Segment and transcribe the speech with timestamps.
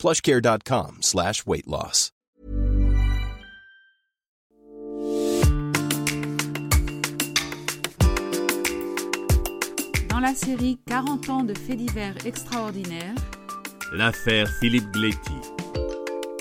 [0.00, 2.10] plushcare.com slash weight loss.
[10.08, 13.14] Dans la série 40 ans de faits divers extraordinaires,
[13.92, 15.32] L'affaire Philippe Gletti.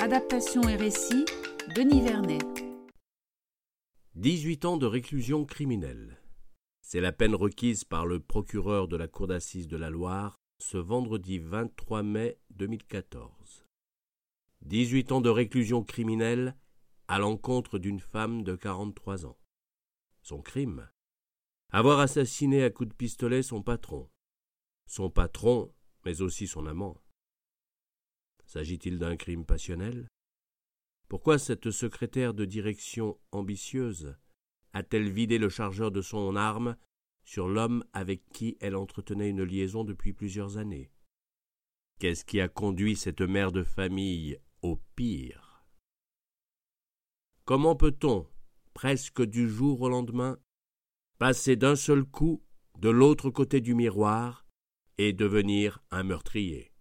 [0.02, 1.26] adaptation et récit,
[1.76, 2.40] Denis Vernet.
[4.16, 6.18] 18 ans de réclusion criminelle.
[6.82, 10.78] C'est la peine requise par le procureur de la Cour d'assises de la Loire ce
[10.78, 13.66] vendredi 23 mai 2014.
[14.62, 16.56] 18 ans de réclusion criminelle
[17.08, 19.40] à l'encontre d'une femme de 43 ans.
[20.22, 20.90] Son crime?
[21.72, 24.10] Avoir assassiné à coups de pistolet son patron.
[24.86, 25.74] Son patron,
[26.06, 27.02] mais aussi son amant.
[28.46, 30.08] S'agit-il d'un crime passionnel?
[31.08, 34.16] Pourquoi cette secrétaire de direction ambitieuse
[34.74, 36.76] a-t-elle vidé le chargeur de son arme
[37.30, 40.90] sur l'homme avec qui elle entretenait une liaison depuis plusieurs années.
[42.00, 45.64] Qu'est-ce qui a conduit cette mère de famille au pire?
[47.46, 48.26] Comment peut-on,
[48.74, 50.40] presque du jour au lendemain,
[51.20, 52.42] passer d'un seul coup
[52.80, 54.48] de l'autre côté du miroir
[54.98, 56.72] et devenir un meurtrier?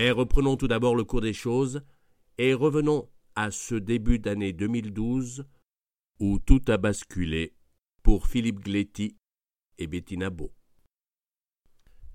[0.00, 1.82] Mais reprenons tout d'abord le cours des choses
[2.38, 5.44] et revenons à ce début d'année 2012
[6.20, 7.54] où tout a basculé
[8.02, 9.18] pour Philippe Gletti
[9.76, 10.54] et Bettina Beau.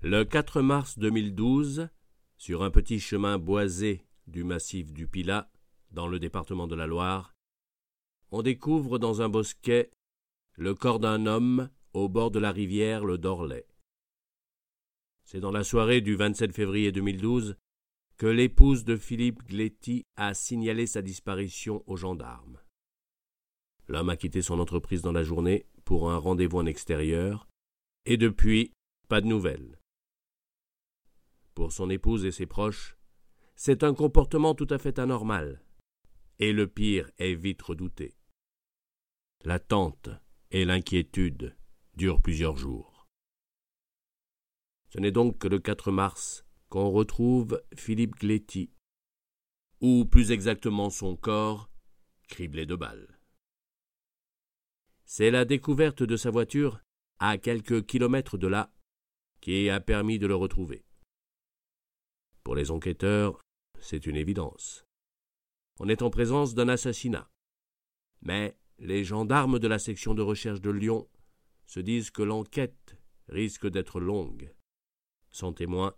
[0.02, 1.88] Le 4 mars 2012,
[2.36, 5.48] sur un petit chemin boisé du massif du Pilat,
[5.92, 7.36] dans le département de la Loire,
[8.32, 9.92] on découvre dans un bosquet
[10.54, 13.64] le corps d'un homme au bord de la rivière le Dorlay.
[15.22, 17.56] C'est dans la soirée du 27 février 2012
[18.16, 22.60] que l'épouse de Philippe Gletti a signalé sa disparition aux gendarmes.
[23.88, 27.46] L'homme a quitté son entreprise dans la journée pour un rendez-vous en extérieur,
[28.06, 28.72] et depuis,
[29.08, 29.78] pas de nouvelles.
[31.54, 32.96] Pour son épouse et ses proches,
[33.54, 35.62] c'est un comportement tout à fait anormal,
[36.38, 38.16] et le pire est vite redouté.
[39.44, 40.08] L'attente
[40.50, 41.56] et l'inquiétude
[41.94, 43.06] durent plusieurs jours.
[44.88, 48.70] Ce n'est donc que le 4 mars qu'on retrouve Philippe Gletti,
[49.80, 51.70] ou plus exactement son corps,
[52.28, 53.18] criblé de balles.
[55.04, 56.80] C'est la découverte de sa voiture
[57.18, 58.72] à quelques kilomètres de là
[59.40, 60.84] qui a permis de le retrouver.
[62.42, 63.40] Pour les enquêteurs,
[63.80, 64.84] c'est une évidence.
[65.78, 67.28] On est en présence d'un assassinat.
[68.22, 71.08] Mais les gendarmes de la section de recherche de Lyon
[71.66, 72.96] se disent que l'enquête
[73.28, 74.52] risque d'être longue.
[75.30, 75.94] Sans témoins,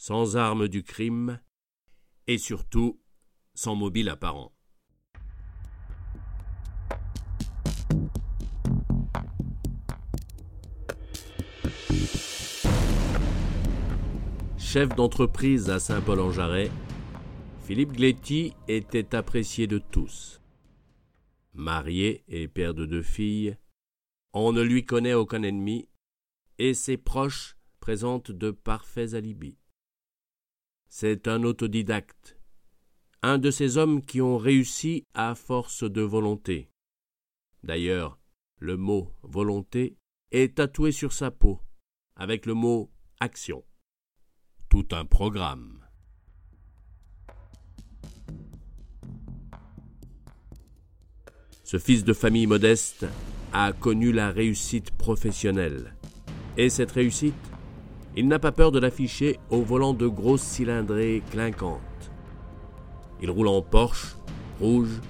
[0.00, 1.40] sans armes du crime
[2.26, 2.98] et surtout
[3.52, 4.56] sans mobile apparent.
[14.56, 16.70] Chef d'entreprise à Saint-Paul-en-Jarret,
[17.60, 20.40] Philippe Gletti était apprécié de tous.
[21.52, 23.58] Marié et père de deux filles,
[24.32, 25.90] on ne lui connaît aucun ennemi
[26.56, 29.58] et ses proches présentent de parfaits alibis.
[30.92, 32.36] C'est un autodidacte,
[33.22, 36.68] un de ces hommes qui ont réussi à force de volonté.
[37.62, 38.18] D'ailleurs,
[38.58, 39.96] le mot volonté
[40.32, 41.60] est tatoué sur sa peau,
[42.16, 42.90] avec le mot
[43.20, 43.64] action.
[44.68, 45.86] Tout un programme.
[51.62, 53.06] Ce fils de famille modeste
[53.52, 55.94] a connu la réussite professionnelle.
[56.56, 57.49] Et cette réussite,
[58.16, 61.80] il n'a pas peur de l'afficher au volant de grosses cylindrées clinquantes.
[63.22, 64.16] Il roule en Porsche,
[64.58, 65.00] rouge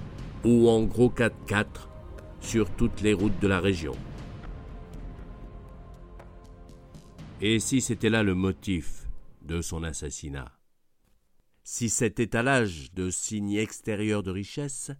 [0.43, 1.65] ou en gros 4x4
[2.39, 3.95] sur toutes les routes de la région.
[7.41, 9.07] Et si c'était là le motif
[9.41, 10.51] de son assassinat?
[11.63, 14.91] Si cet étalage de signes extérieurs de richesse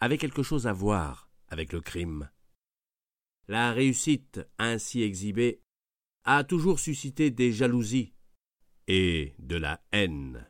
[0.00, 2.30] avait quelque chose à voir avec le crime?
[3.46, 5.60] La réussite ainsi exhibée
[6.30, 8.12] a toujours suscité des jalousies
[8.86, 10.46] et de la haine.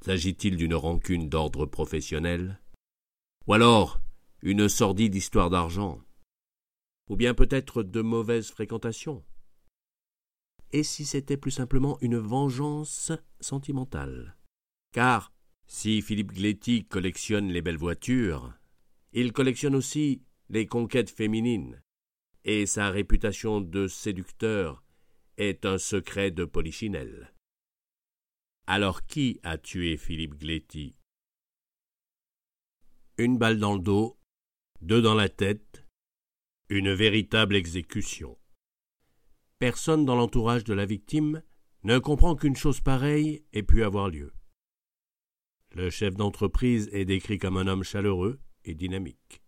[0.00, 2.60] S'agit-il d'une rancune d'ordre professionnel
[3.46, 4.00] Ou alors
[4.42, 6.02] une sordide histoire d'argent
[7.08, 9.24] Ou bien peut-être de mauvaises fréquentations?
[10.72, 14.36] Et si c'était plus simplement une vengeance sentimentale?
[14.92, 15.32] Car
[15.68, 18.52] si Philippe Gléty collectionne les belles voitures,
[19.12, 21.80] il collectionne aussi les conquêtes féminines,
[22.44, 24.82] et sa réputation de séducteur
[25.36, 27.32] est un secret de polichinelle.
[28.66, 30.96] Alors qui a tué Philippe Gléty
[33.18, 34.18] Une balle dans le dos,
[34.80, 35.84] deux dans la tête,
[36.68, 38.38] une véritable exécution.
[39.58, 41.42] Personne dans l'entourage de la victime
[41.84, 44.32] ne comprend qu'une chose pareille ait pu avoir lieu.
[45.72, 49.42] Le chef d'entreprise est décrit comme un homme chaleureux et dynamique.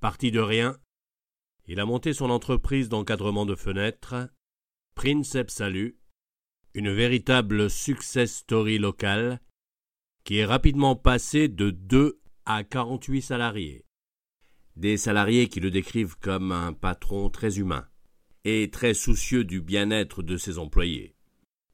[0.00, 0.78] Parti de rien,
[1.70, 4.28] il a monté son entreprise d'encadrement de fenêtres,
[4.96, 6.00] Princeps Salut,
[6.74, 9.40] une véritable success story locale
[10.24, 13.86] qui est rapidement passée de 2 à 48 salariés.
[14.74, 17.86] Des salariés qui le décrivent comme un patron très humain
[18.42, 21.14] et très soucieux du bien-être de ses employés.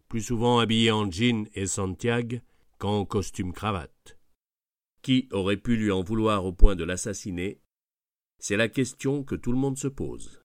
[0.08, 2.36] Plus souvent habillé en jean et Santiago
[2.76, 4.18] qu'en costume cravate.
[5.00, 7.62] Qui aurait pu lui en vouloir au point de l'assassiner
[8.38, 10.42] C'est la question que tout le monde se pose.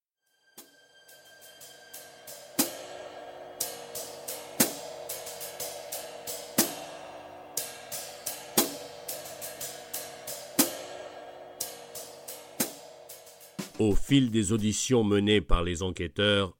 [13.79, 16.55] Au fil des auditions menées par les enquêteurs,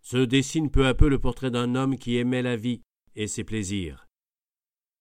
[0.00, 2.80] se dessine peu à peu le portrait d'un homme qui aimait la vie
[3.14, 4.08] et ses plaisirs,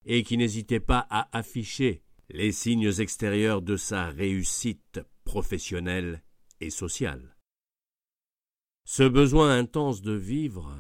[0.06, 5.00] et qui n'hésitait pas à afficher les signes extérieurs de sa réussite
[5.32, 6.22] professionnelle
[6.60, 7.38] et sociale.
[8.84, 10.78] Ce besoin intense de vivre,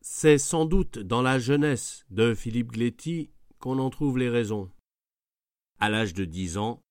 [0.00, 3.30] c'est sans doute dans la jeunesse de Philippe Gléty
[3.60, 4.68] qu'on en trouve les raisons.
[5.78, 6.82] À l'âge de dix ans,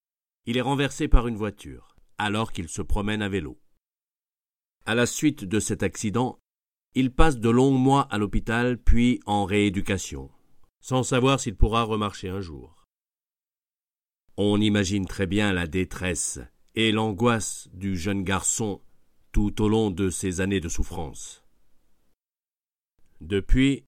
[0.46, 3.60] il est renversé par une voiture alors qu'il se promène à vélo.
[4.86, 6.40] À la suite de cet accident,
[6.96, 10.32] il passe de longs mois à l'hôpital puis en rééducation,
[10.80, 12.86] sans savoir s'il pourra remarcher un jour.
[14.38, 16.40] On imagine très bien la détresse
[16.76, 18.82] et l'angoisse du jeune garçon
[19.32, 21.44] tout au long de ces années de souffrance.
[23.22, 23.86] Depuis,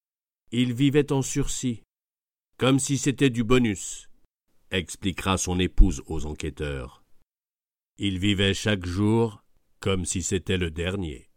[0.51, 1.83] il vivait en sursis,
[2.57, 4.09] comme si c'était du bonus,
[4.71, 7.03] expliquera son épouse aux enquêteurs.
[7.97, 9.43] Il vivait chaque jour
[9.79, 11.29] comme si c'était le dernier.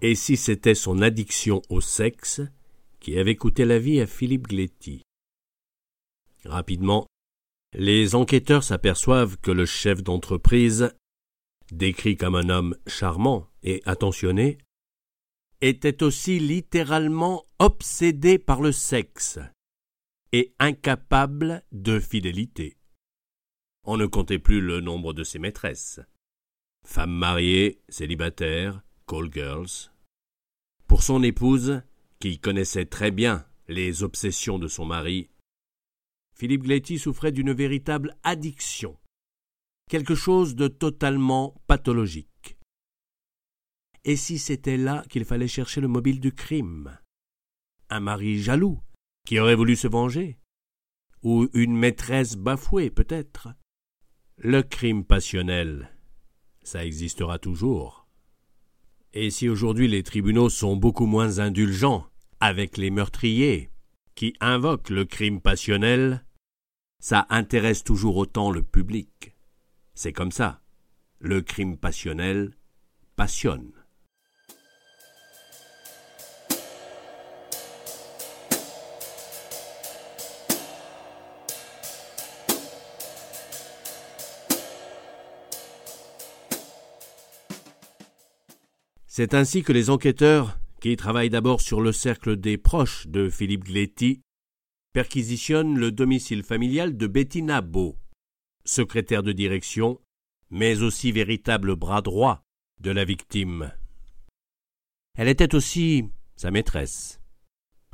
[0.00, 2.40] Et si c'était son addiction au sexe
[3.00, 5.02] qui avait coûté la vie à Philippe Gléty
[6.44, 7.06] Rapidement,
[7.74, 10.94] les enquêteurs s'aperçoivent que le chef d'entreprise,
[11.72, 14.58] décrit comme un homme charmant et attentionné,
[15.60, 19.40] était aussi littéralement obsédé par le sexe
[20.32, 22.76] et incapable de fidélité.
[23.84, 26.00] On ne comptait plus le nombre de ses maîtresses.
[26.86, 29.90] Femmes mariées, célibataires, call girls.
[30.86, 31.82] Pour son épouse,
[32.20, 35.30] qui connaissait très bien les obsessions de son mari,
[36.36, 38.98] Philippe Gléty souffrait d'une véritable addiction,
[39.90, 42.58] quelque chose de totalement pathologique.
[44.04, 46.98] Et si c'était là qu'il fallait chercher le mobile du crime?
[47.90, 48.80] Un mari jaloux,
[49.26, 50.38] qui aurait voulu se venger?
[51.22, 53.48] Ou une maîtresse bafouée, peut-être?
[54.36, 55.92] Le crime passionnel,
[56.62, 57.97] ça existera toujours.
[59.14, 62.06] Et si aujourd'hui les tribunaux sont beaucoup moins indulgents
[62.40, 63.70] avec les meurtriers
[64.14, 66.24] qui invoquent le crime passionnel,
[67.00, 69.36] ça intéresse toujours autant le public.
[69.94, 70.60] C'est comme ça.
[71.20, 72.56] Le crime passionnel
[73.16, 73.72] passionne.
[89.18, 93.64] C'est ainsi que les enquêteurs, qui travaillent d'abord sur le cercle des proches de Philippe
[93.64, 94.20] Gléty,
[94.92, 97.98] perquisitionnent le domicile familial de Bettina Beau,
[98.64, 100.00] secrétaire de direction,
[100.50, 102.44] mais aussi véritable bras droit
[102.80, 103.72] de la victime.
[105.16, 106.04] Elle était aussi
[106.36, 107.20] sa maîtresse.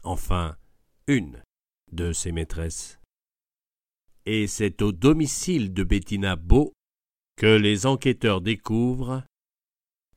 [0.02, 0.59] Enfin,
[1.07, 1.43] une
[1.90, 3.00] de ses maîtresses.
[4.26, 6.75] Et c'est au domicile de Bettina Beau
[7.38, 9.25] que les enquêteurs découvrent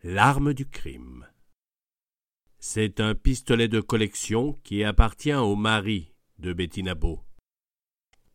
[0.03, 1.27] l'arme du crime.
[2.59, 7.23] C'est un pistolet de collection qui appartient au mari de Bettina Beau.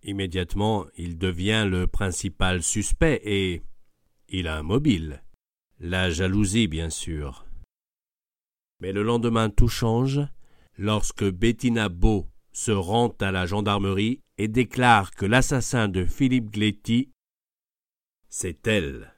[0.02, 3.62] Immédiatement, il devient le principal suspect et
[4.28, 5.22] il a un mobile.
[5.78, 7.46] La jalousie, bien sûr.
[8.80, 10.20] Mais le lendemain, tout change
[10.76, 17.10] lorsque Bettina Beau se rend à la gendarmerie et déclare que l'assassin de Philippe Gletti,
[18.28, 19.11] c'est elle.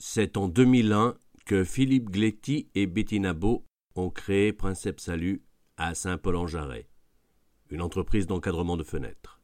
[0.00, 3.64] C'est en 2001 que Philippe Gletti et Bettina Beau
[3.96, 5.42] ont créé Princeps Salut
[5.76, 6.88] à Saint-Paul-en-Jarret
[7.70, 9.42] une entreprise d'encadrement de fenêtres.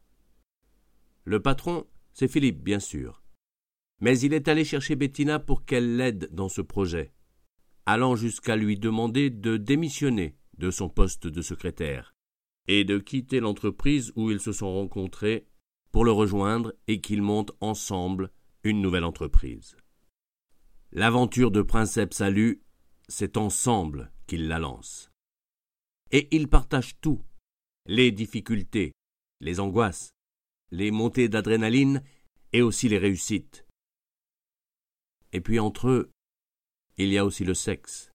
[1.25, 3.21] Le patron, c'est Philippe, bien sûr.
[4.01, 7.13] Mais il est allé chercher Bettina pour qu'elle l'aide dans ce projet,
[7.85, 12.15] allant jusqu'à lui demander de démissionner de son poste de secrétaire
[12.67, 15.47] et de quitter l'entreprise où ils se sont rencontrés
[15.91, 18.31] pour le rejoindre et qu'ils montent ensemble
[18.63, 19.77] une nouvelle entreprise.
[20.97, 22.61] L'aventure de Princeps Salut,
[23.09, 25.11] c'est ensemble qu'ils la lancent.
[26.11, 27.21] Et ils partagent tout
[27.85, 28.93] les difficultés,
[29.41, 30.11] les angoisses,
[30.71, 32.01] les montées d'adrénaline
[32.53, 33.65] et aussi les réussites.
[35.33, 36.11] Et puis entre eux,
[36.95, 38.09] il y a aussi le sexe.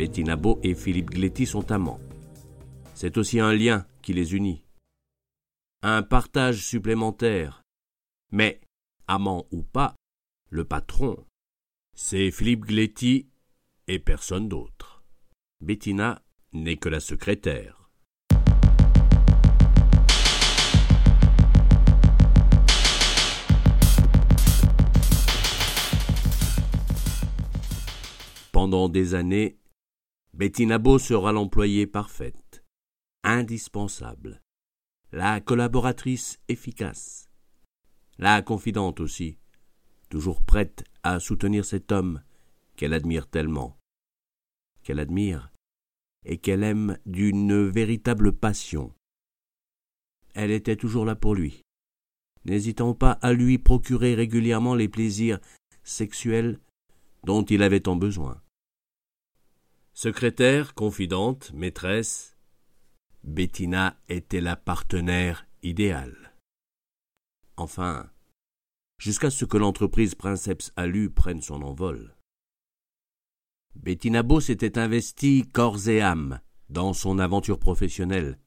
[0.00, 2.00] Bettina Beau et Philippe Gletti sont amants.
[2.94, 4.64] C'est aussi un lien qui les unit
[5.82, 7.60] un partage supplémentaire.
[8.32, 8.62] Mais,
[9.08, 9.94] amant ou pas,
[10.48, 11.26] le patron,
[11.94, 13.28] c'est Philippe Gletti
[13.88, 15.04] et personne d'autre.
[15.60, 16.22] Bettina
[16.54, 17.90] n'est que la secrétaire.
[28.50, 29.59] Pendant des années,
[30.32, 32.64] Bettina Beau sera l'employée parfaite,
[33.24, 34.40] indispensable
[35.12, 37.28] la collaboratrice efficace,
[38.18, 39.38] la confidente aussi,
[40.08, 42.22] toujours prête à soutenir cet homme
[42.76, 43.76] qu'elle admire tellement,
[44.84, 45.50] qu'elle admire
[46.24, 48.94] et qu'elle aime d'une véritable passion.
[50.34, 51.62] Elle était toujours là pour lui,
[52.44, 55.40] n'hésitant pas à lui procurer régulièrement les plaisirs
[55.82, 56.60] sexuels
[57.24, 58.40] dont il avait tant besoin.
[59.92, 62.36] Secrétaire, confidente, maîtresse,
[63.22, 66.34] Bettina était la partenaire idéale.
[67.56, 68.10] Enfin,
[68.98, 72.16] jusqu'à ce que l'entreprise Princeps Alu prenne son envol.
[73.74, 78.38] Bettina Beau s'était investie corps et âme dans son aventure professionnelle,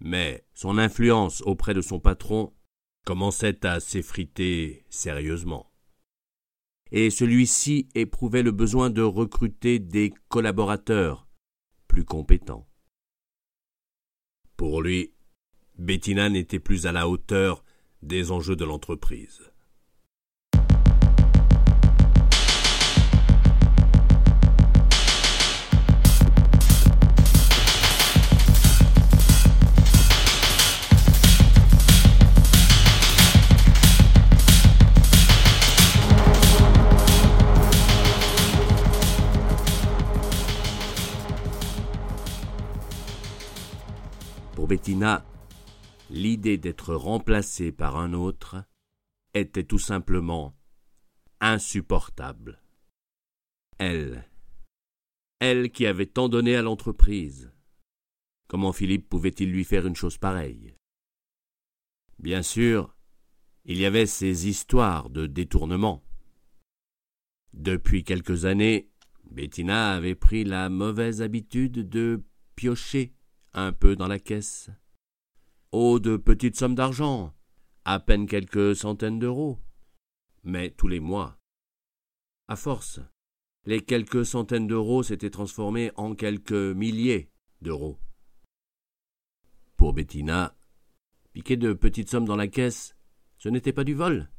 [0.00, 2.52] mais son influence auprès de son patron
[3.04, 5.71] commençait à s'effriter sérieusement.
[6.94, 11.26] Et celui-ci éprouvait le besoin de recruter des collaborateurs
[11.88, 12.68] plus compétents.
[14.58, 15.14] Pour lui,
[15.78, 17.64] Bettina n'était plus à la hauteur
[18.02, 19.51] des enjeux de l'entreprise.
[44.66, 45.24] Bettina,
[46.10, 48.64] l'idée d'être remplacée par un autre
[49.34, 50.54] était tout simplement
[51.40, 52.60] insupportable.
[53.78, 54.24] Elle,
[55.40, 57.52] elle qui avait tant donné à l'entreprise.
[58.48, 60.74] Comment Philippe pouvait-il lui faire une chose pareille?
[62.18, 62.94] Bien sûr,
[63.64, 66.04] il y avait ces histoires de détournement.
[67.54, 68.90] Depuis quelques années,
[69.30, 72.22] Bettina avait pris la mauvaise habitude de
[72.54, 73.14] piocher
[73.54, 74.70] un peu dans la caisse.
[75.72, 77.34] Oh, de petites sommes d'argent,
[77.84, 79.58] à peine quelques centaines d'euros.
[80.44, 81.38] Mais tous les mois.
[82.48, 83.00] À force,
[83.64, 87.30] les quelques centaines d'euros s'étaient transformés en quelques milliers
[87.60, 87.98] d'euros.
[89.76, 90.56] Pour Bettina,
[91.32, 92.96] piquer de petites sommes dans la caisse,
[93.38, 94.30] ce n'était pas du vol,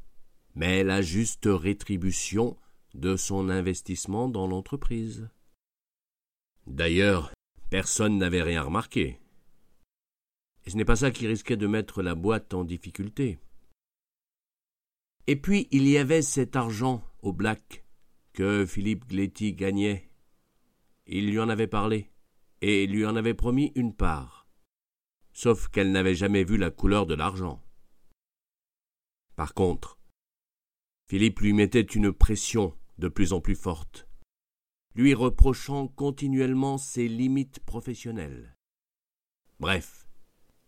[0.55, 2.57] mais la juste rétribution
[2.93, 5.29] de son investissement dans l'entreprise.
[6.67, 7.31] D'ailleurs,
[7.73, 9.19] Personne n'avait rien remarqué.
[10.63, 13.39] Et ce n'est pas ça qui risquait de mettre la boîte en difficulté.
[15.25, 17.83] Et puis il y avait cet argent au black
[18.33, 20.11] que Philippe Gletti gagnait.
[21.07, 22.11] Il lui en avait parlé,
[22.61, 24.47] et lui en avait promis une part.
[25.33, 27.59] sauf qu'elle n'avait jamais vu la couleur de l'argent.
[29.35, 29.97] Par contre,
[31.09, 34.07] Philippe lui mettait une pression de plus en plus forte,
[34.95, 38.55] lui reprochant continuellement ses limites professionnelles.
[39.59, 40.07] Bref,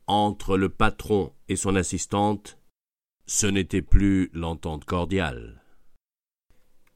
[0.07, 2.59] entre le patron et son assistante,
[3.27, 5.63] ce n'était plus l'entente cordiale.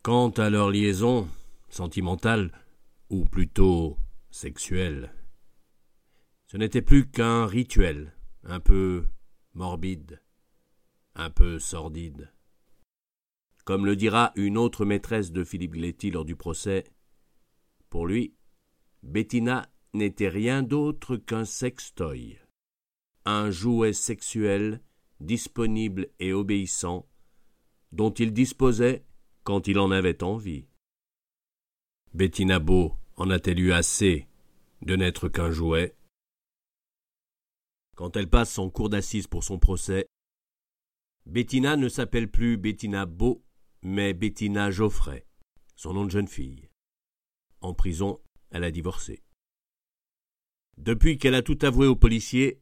[0.02, 1.28] Quant à leur liaison
[1.70, 2.52] sentimentale,
[3.10, 3.98] ou plutôt
[4.32, 5.14] sexuelle,
[6.48, 9.08] ce n'était plus qu'un rituel, un peu
[9.54, 10.22] morbide,
[11.16, 12.32] un peu sordide.
[13.66, 16.86] Comme le dira une autre maîtresse de Philippe Gléty lors du procès,
[17.90, 18.36] pour lui,
[19.04, 22.40] Bettina n'était rien d'autre qu'un sextoy,
[23.26, 24.82] un jouet sexuel
[25.20, 27.08] disponible et obéissant,
[27.92, 29.04] dont il disposait
[29.44, 30.68] quand il en avait envie.
[32.14, 34.28] Bettina Beau en a-t-elle eu assez
[34.82, 35.96] de n'être qu'un jouet?
[37.96, 40.06] Quand elle passe en cour d'assises pour son procès,
[41.26, 43.44] Bettina ne s'appelle plus Bettina Beau,
[43.82, 45.28] mais Bettina Geoffrey,
[45.76, 46.69] son nom de jeune fille.
[47.62, 48.20] En prison,
[48.52, 49.24] elle a divorcé.
[50.78, 52.62] Depuis qu'elle a tout avoué aux policiers,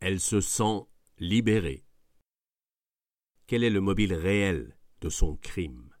[0.00, 0.86] elle se sent
[1.18, 1.84] libérée.
[3.46, 5.92] Quel est le mobile réel de son crime?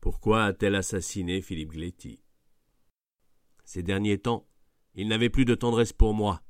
[0.00, 2.20] Pourquoi a-t-elle assassiné Philippe Gléty
[3.64, 4.46] Ces derniers temps,
[4.94, 6.42] il n'avait plus de tendresse pour moi,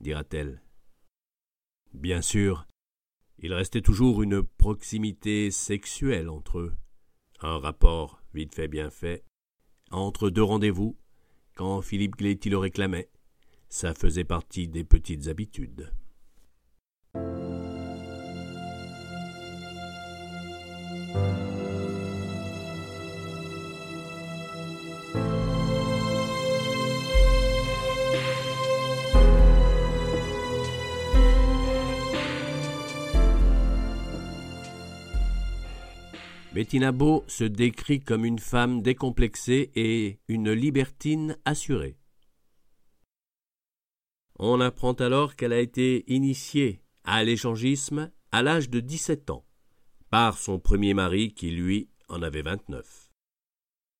[0.00, 0.62] dira-t-elle.
[1.92, 2.66] Bien sûr,
[3.38, 6.76] il restait toujours une proximité sexuelle entre eux,
[7.40, 9.24] un rapport vite fait bien fait,
[9.96, 10.96] entre deux rendez-vous,
[11.54, 13.08] quand Philippe Gléty le réclamait.
[13.68, 15.92] Ça faisait partie des petites habitudes.
[36.64, 41.98] Bettina Beau se décrit comme une femme décomplexée et une libertine assurée.
[44.38, 49.44] On apprend alors qu'elle a été initiée à l'échangisme à l'âge de 17 ans
[50.08, 53.10] par son premier mari qui, lui, en avait 29.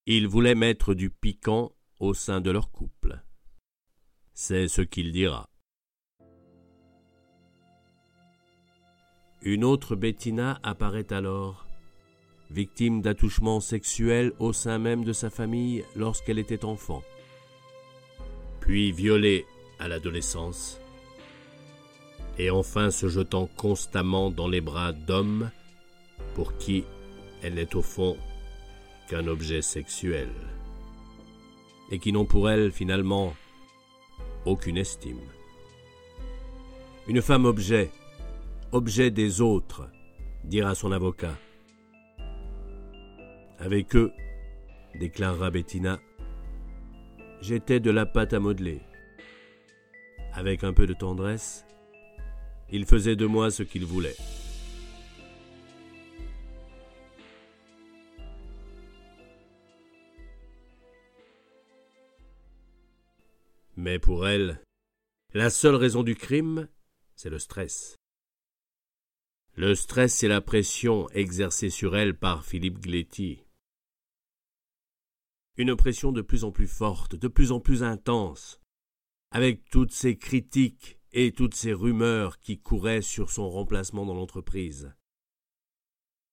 [0.07, 3.22] Il voulait mettre du piquant au sein de leur couple.
[4.33, 5.50] C'est ce qu'il dira.
[9.42, 11.63] Une autre Bettina apparaît alors
[12.51, 17.03] victime d'attouchements sexuels au sein même de sa famille lorsqu'elle était enfant,
[18.61, 19.47] puis violée
[19.79, 20.81] à l'adolescence,
[22.39, 25.51] et enfin se jetant constamment dans les bras d'hommes
[26.35, 26.85] pour qui
[27.43, 28.17] elle n'est au fond
[29.09, 30.31] qu'un objet sexuel,
[31.91, 33.35] et qui n'ont pour elle finalement
[34.47, 35.21] aucune estime.
[37.07, 37.91] Une femme objet,
[38.73, 39.89] objet des autres,
[40.43, 41.37] dira son avocat.
[43.59, 44.12] Avec eux,
[44.99, 46.01] déclarera Bettina,
[47.40, 48.81] j'étais de la pâte à modeler.
[50.33, 51.64] Avec un peu de tendresse,
[52.71, 54.17] il faisait de moi ce qu'il voulait.
[63.77, 64.61] Mais pour elle,
[65.33, 66.69] la seule raison du crime,
[67.17, 67.97] c'est le stress.
[69.57, 73.44] Le stress, c'est la pression exercée sur elle par Philippe Gléty.
[75.57, 78.61] Une pression de plus en plus forte, de plus en plus intense,
[79.31, 84.93] avec toutes ces critiques et toutes ces rumeurs qui couraient sur son remplacement dans l'entreprise.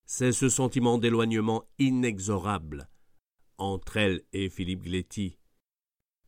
[0.05, 2.89] C'est ce sentiment d'éloignement inexorable
[3.61, 5.37] entre elle et Philippe Gléty,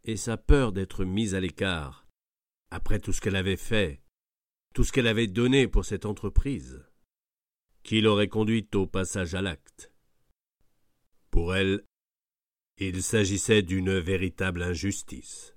[0.03, 2.07] et sa peur d'être mise à l'écart,
[2.69, 4.03] après tout ce qu'elle avait fait,
[4.75, 6.85] tout ce qu'elle avait donné pour cette entreprise,
[7.81, 9.91] qui l'aurait conduite au passage à l'acte.
[11.31, 11.83] Pour elle,
[12.77, 15.55] il s'agissait d'une véritable injustice.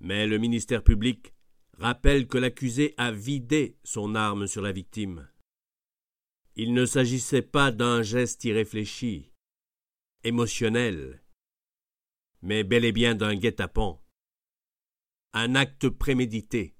[0.00, 1.34] Mais le ministère public
[1.78, 5.28] rappelle que l'accusé a vidé son arme sur la victime.
[6.56, 9.32] Il ne s'agissait pas d'un geste irréfléchi,
[10.22, 11.22] émotionnel,
[12.42, 14.00] mais bel et bien d'un guet-apens,
[15.32, 16.76] un acte prémédité.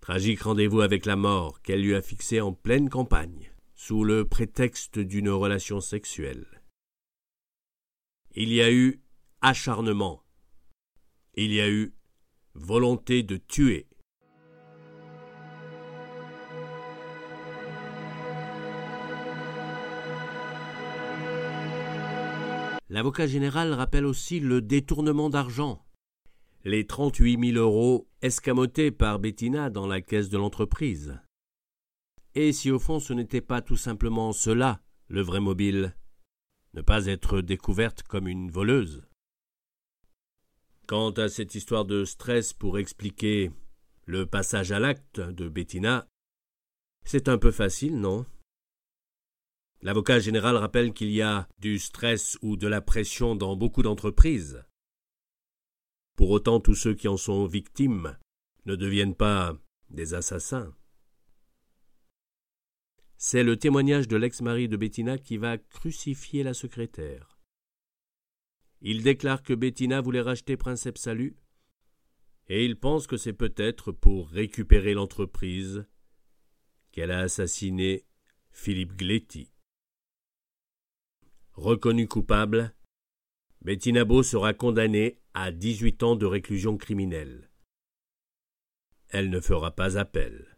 [0.00, 4.98] Tragique rendez-vous avec la mort qu'elle lui a fixé en pleine campagne, sous le prétexte
[4.98, 6.57] d'une relation sexuelle.
[8.34, 9.02] Il y a eu
[9.40, 10.22] acharnement.
[11.34, 11.94] Il y a eu
[12.54, 13.88] volonté de tuer.
[22.90, 25.84] L'avocat général rappelle aussi le détournement d'argent,
[26.64, 31.20] les 38 000 euros escamotés par Bettina dans la caisse de l'entreprise.
[32.34, 35.94] Et si au fond ce n'était pas tout simplement cela, le vrai mobile?
[36.74, 39.02] Ne pas être découverte comme une voleuse
[40.86, 43.50] Quant à cette histoire de stress pour expliquer
[44.06, 46.08] le passage à l'acte de Bettina,
[47.04, 48.24] c'est un peu facile, non?
[49.82, 54.64] L'avocat général rappelle qu'il y a du stress ou de la pression dans beaucoup d'entreprises.
[56.16, 58.16] Pour autant, tous ceux qui en sont victimes
[58.64, 59.56] ne deviennent pas
[59.90, 60.74] des assassins.
[63.20, 67.40] C'est le témoignage de l'ex-mari de Bettina qui va crucifier la secrétaire.
[68.80, 71.36] Il déclare que Bettina voulait racheter Princeps Salut,
[72.46, 75.84] et il pense que c'est peut-être pour récupérer l'entreprise
[76.92, 78.06] qu'elle a assassiné
[78.52, 79.52] Philippe Gletti.
[81.54, 82.72] Reconnue coupable,
[83.62, 87.50] Bettina Beau sera condamnée à 18 ans de réclusion criminelle.
[89.08, 90.57] Elle ne fera pas appel.